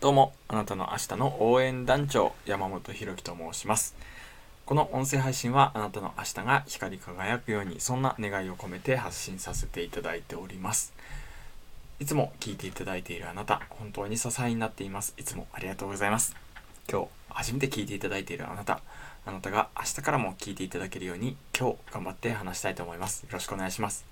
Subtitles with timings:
[0.00, 3.94] どうも、あなたの明日の応援団長、山本博樹と申します。
[4.64, 10.94] この音声配信はあなたの明日が光り輝くように、そんな願いを込めて発信させていただいております。
[11.98, 15.12] いつも聞いていただいているあなた、本当に支えになっています。
[15.18, 16.34] いつもありがとうございます。
[16.90, 18.80] 今日、初めて聞いていただいているあなた、
[19.26, 23.24] あなたが明日からも聞いていただけるように、今日頑張って話したいと思います。
[23.24, 24.06] よろしくお願いします。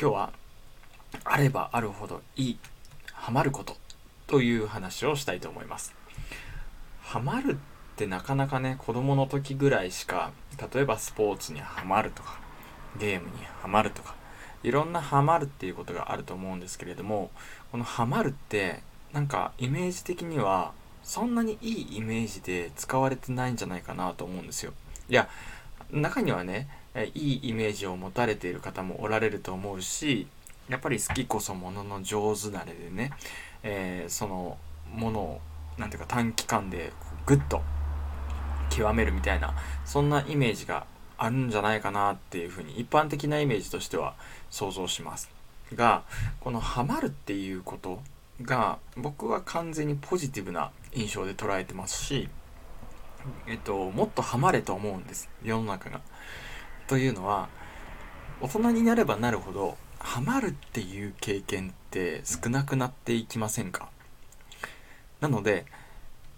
[0.00, 0.32] 今日は、
[1.22, 2.58] あればあるほどいい
[3.24, 3.74] ハマること
[4.26, 5.94] という話をしたいと思います。
[7.00, 7.56] ハマるっ
[7.96, 10.32] てなかなかね、子供の時ぐらいしか、
[10.74, 12.38] 例えばスポーツにハマるとか、
[13.00, 13.32] ゲームに
[13.62, 14.14] ハマるとか、
[14.62, 17.30] いろんなハマるっていうことがあると思うんですけれども、
[17.72, 18.82] このハマるって、
[19.14, 24.74] なんかイメージ的には、そんなにいいイメージで使われてないんじゃないかなと思うんですよ。
[25.08, 25.30] いや、
[25.90, 26.68] 中にはね、
[27.14, 30.26] いいイメージを持たれている方もおられると思うし、
[30.68, 33.12] やっぱり好きこそものの上手なれでね、
[33.62, 34.58] えー、その
[34.92, 35.40] ものを
[35.78, 36.92] 何ていうか短期間で
[37.26, 37.62] グッと
[38.70, 39.54] 極めるみたいな
[39.84, 44.14] そんなイメージがあるんじゃないかなっていうふうに一般的なイメージとしては
[44.50, 45.30] 想像します
[45.74, 46.02] が
[46.40, 48.00] このハマるっていうこと
[48.42, 52.28] が僕は完全にポジティブな印象で捉えてますし
[53.46, 56.00] えっともっとハマれと思うんです世の中が。
[56.86, 57.48] というのは
[58.40, 63.88] 大人になればなるほどハマるっていう経験って少なくなっていきませんか？
[65.20, 65.64] なので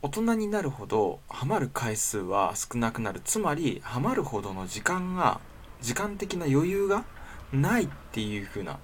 [0.00, 3.20] 大人になるほどハマる回数は少なくなる。
[3.22, 5.40] つまりハマるほどの時間が
[5.82, 7.04] 時間的な余裕が
[7.52, 8.78] ないっていう風な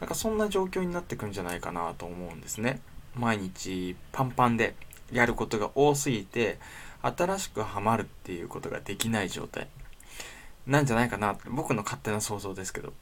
[0.00, 2.82] なんかそんな状況になってくんじゃないかなと思うんですね。
[3.16, 4.76] 毎日パンパンで
[5.10, 6.60] やることが多すぎて
[7.02, 9.66] 新しくハマるっていうことができない状態。
[10.66, 12.92] なんじゃないかなって僕の勝手な想像ですけど。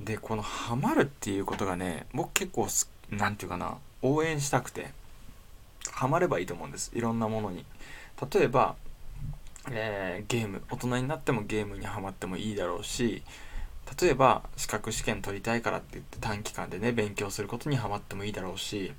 [0.00, 2.68] でこのハマるっていうことがね僕結構
[3.10, 4.90] 何て言うかな応援したくて
[5.92, 6.90] ハマればいいと思うんです。
[6.94, 7.64] いろんなものに。
[8.32, 8.76] 例えば、
[9.70, 10.62] えー、ゲーム。
[10.70, 13.22] 大人になってもゲームにはまってもいいだろうし
[14.00, 18.92] 例えば資格試験取りたいからって言って短期間でね勉強することにはまってもいいだろうし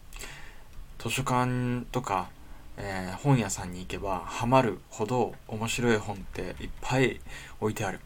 [0.97, 2.29] 図書館とか、
[2.77, 7.19] えー、本屋さんに行けばハマるほど面白い本っていっぱい
[7.59, 8.00] 置いてある。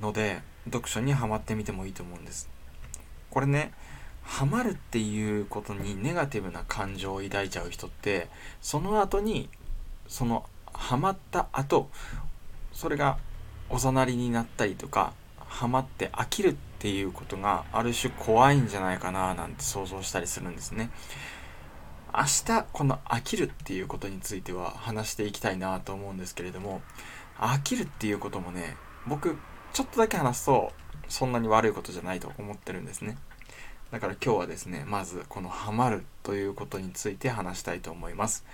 [0.00, 2.48] ので読書にはまってみてもいいと思うんです。
[3.30, 3.72] これね、
[4.22, 8.28] ハマるっていうことにネガティブな感情を抱いちゃう人って、
[8.60, 9.48] その後に、
[10.08, 11.90] そのハマった後、
[12.72, 13.18] それが
[13.68, 20.90] おざなりになったりとか、ハマって飽きるっていうことがある種怖いんじゃないかななんて想像したりするんですね。
[22.12, 26.82] 明日この飽きるっていうことについては話していきたいなと思うんですけれども
[27.38, 29.36] 飽きるっていうこともね僕
[29.72, 30.72] ちょっとだけ話すと
[31.08, 33.16] そんなに悪いことじゃないと思ってるんですね。
[33.90, 38.44] だから今日はですねまずこのハマるということについて話したいと思います。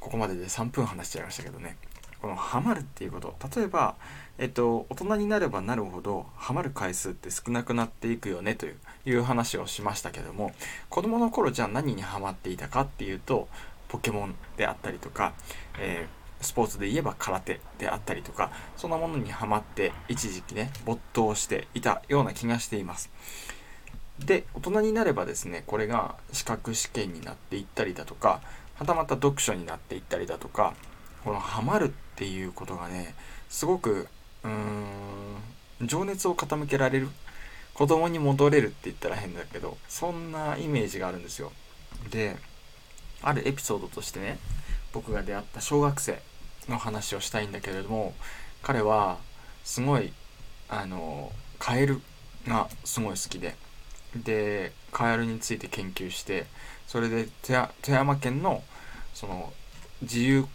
[0.00, 1.76] ここまでで3分話しちゃいましたけどね。
[2.20, 3.94] このハマるっていうこと例えば
[4.38, 10.52] えっと大人になればなるほどハマる回数って少なくなっていくよねという話をしましたけども
[10.88, 13.46] 子供の頃じゃあ何にハマっていたかっていうと
[13.86, 15.32] ポケモンであったりとか、
[15.78, 23.10] えースポーツで言えば空手であったりとかそんなものにはまって一時期ね没頭していたような気がしています。
[24.18, 28.40] で大人になればですねこれが資格試験になっていったりだとか
[28.74, 30.74] はたまた読書になっていったりだとか
[31.24, 33.14] このハマるっていうことがね
[33.48, 34.08] すごく
[34.44, 37.08] うーん情熱を傾けられる
[37.74, 41.52] 子供に戻れるって言ったら変だけどそんなイメージがあるんですよ。
[42.10, 42.36] で
[43.22, 44.38] あるエピソードとしてね
[44.98, 46.20] 僕が出会った小学生
[46.68, 48.14] の話をしたいんだけれども
[48.62, 49.18] 彼は
[49.62, 50.12] すごい
[50.68, 52.00] あのカエル
[52.48, 53.54] がすごい好きで
[54.16, 56.46] でカエルについて研究して
[56.88, 58.64] それで富山県の
[59.14, 59.52] その
[60.02, 60.46] 自由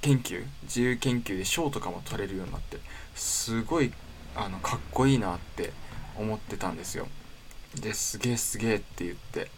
[0.00, 2.78] 研究自由研究で賞とかも取れるようになって
[3.14, 3.92] すごい
[4.34, 5.72] あのかっこいいなって
[6.16, 7.08] 思ってたんですよ。
[7.74, 9.50] ですげえすげえって言って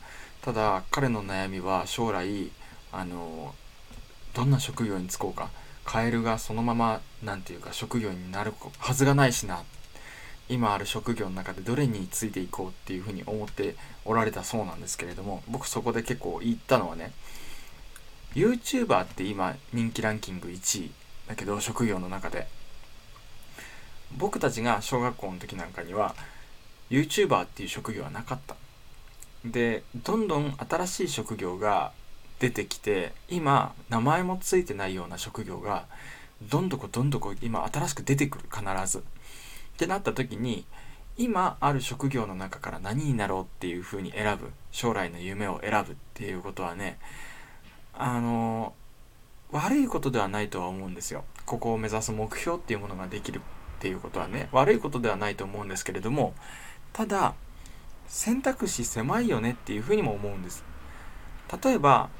[0.43, 2.51] ただ彼の悩みは将来
[2.91, 3.55] あの
[4.35, 5.51] どんな職業に就こうか。
[5.85, 9.63] カエルがそのまま何て言うか職業になるはずがないしな。
[10.49, 13.75] 今ある職業の中でどれについていこうっていうふうに思って
[14.05, 17.13] おられたそうなんですけれども僕そこで結構言ったのはね
[18.35, 20.91] YouTuber って今人気ランキング1位。
[21.29, 22.47] だけど職業の中で。
[24.19, 26.15] 僕たちが小学校の時なんかには
[26.91, 28.57] YouTuber っていう職業はなかった。
[29.45, 31.93] でどんどん新しい職業が
[32.43, 35.87] 出てきて今名前もついてないような職業が
[36.51, 38.99] どんどこどんどこ今新しく出てくる必ず。
[38.99, 39.03] っ
[39.79, 40.65] てなった時に
[41.17, 46.99] 今ある職業の中から何になろうっていうふうに選ぶ将来の夢を選ぶっていうことはね
[47.95, 48.73] あの
[49.53, 53.43] 悪いことではないとは思うんですよここを目指す目標っていうものができるっ
[53.79, 56.35] ていうことはね悪いことではないと思うんですけれども
[56.93, 57.35] ただ
[58.09, 60.65] 選択肢狭いよねっていうふうにも思うんです
[61.63, 62.11] 例えば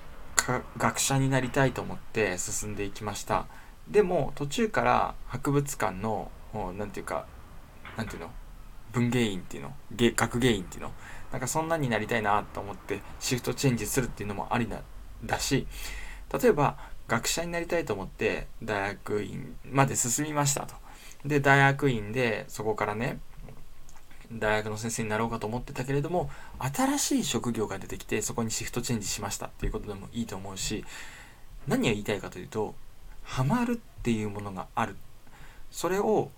[0.79, 3.47] 学者になりたいと思って進んでいきました。
[3.89, 7.27] でも途中から博物館の何て言うか
[7.97, 8.33] 何て言うの？
[8.93, 9.75] 文芸院っていうの？
[9.97, 10.93] 学芸員っていうの？
[11.31, 14.81] なんかそんなになりたいなと思ってシフトチェンジするっていうのもありな
[15.25, 15.67] だし
[16.43, 16.77] 例えば
[17.09, 20.75] 学者になりたいと思って大学院まで進みましたと。
[21.25, 23.19] で大学院でそこからね
[24.39, 30.85] 大学の先生になろうかと思ってたけれども新しい職業が出てきてそこにシフトチェンジしましたっていうことでもいいと思うし
[31.67, 32.75] 何が言いたいかというと
[33.23, 34.97] ハマるっていうものがある。
[35.71, 36.31] それを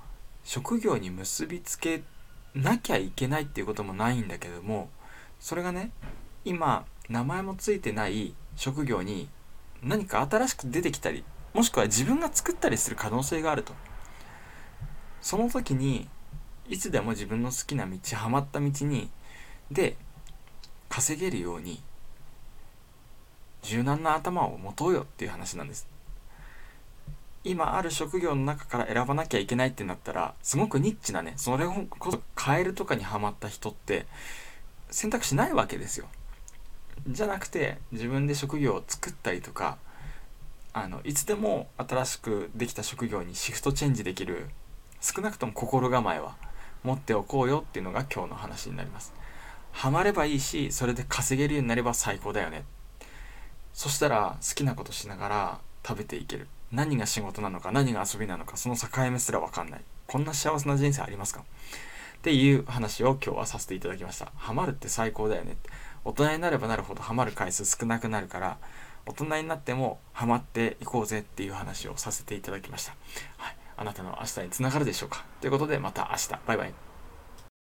[0.44, 2.02] 職業に結びつけ
[2.54, 4.90] なきゃいけないっていうこともないんだけども
[5.40, 5.90] それがね
[6.44, 9.28] 今名前も付いてない職業に
[9.82, 13.72] 何か新しく出てきたりもしくは自分が作ったりする可能性があると。
[15.20, 16.06] その時に
[16.68, 19.10] いつでも自分の好きな道ハマった道に
[19.70, 19.96] で
[20.88, 21.82] 稼げるように
[23.62, 25.88] 柔軟な頭を持とうよっていう話なんです。
[27.44, 34.06] 今ある職業の中から選ばなきゃいけないってなったらすごくニッチなねそれこそカエルとかにはまった人って
[34.90, 36.06] 選択肢ないわけですよ。
[37.08, 39.76] じゃなくて自分で職業を作ったりとか
[40.72, 44.48] あのいつでも新しくできた職業にシフトチェンジできる
[45.00, 46.36] 少なくとも心構えは
[46.84, 49.12] 持っておこうよっていうのが今日の話になります。
[49.72, 52.64] ハマればいいしそれで稼げるようになれば最高だよね。
[53.72, 56.46] そしたら好きなことしながら食べていける。
[56.70, 59.80] 何が仕事なのか何が遊びなのかその境目すら分かんない。
[60.06, 61.40] こんな幸せな人生ありますか？
[61.40, 61.44] っ
[62.22, 64.32] ていう話を今日はさせていただきました。
[64.36, 65.56] ハマるって最高だよね
[66.04, 68.58] 大人になればなるほどハマる回数少なくなるから
[69.06, 72.94] 大人になってもハマっていこうぜっていう話をさせていただきました、
[73.36, 75.24] はい、あなたの明日につながるでしょうか。
[75.40, 76.28] ということでまた明日。
[76.46, 76.93] バイバイ。